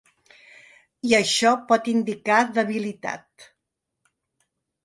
[1.09, 3.49] I això pot indicar debilitat.